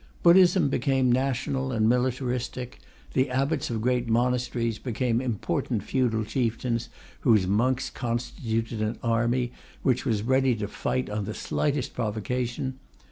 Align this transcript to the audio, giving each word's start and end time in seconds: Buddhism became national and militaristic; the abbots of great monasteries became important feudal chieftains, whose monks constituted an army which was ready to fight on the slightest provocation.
Buddhism 0.23 0.67
became 0.69 1.11
national 1.11 1.71
and 1.71 1.87
militaristic; 1.87 2.79
the 3.13 3.29
abbots 3.29 3.69
of 3.69 3.81
great 3.83 4.09
monasteries 4.09 4.79
became 4.79 5.21
important 5.21 5.83
feudal 5.83 6.23
chieftains, 6.25 6.89
whose 7.19 7.45
monks 7.45 7.91
constituted 7.91 8.81
an 8.81 8.97
army 9.03 9.51
which 9.83 10.03
was 10.03 10.23
ready 10.23 10.55
to 10.55 10.67
fight 10.67 11.07
on 11.07 11.25
the 11.25 11.35
slightest 11.35 11.93
provocation. 11.93 12.79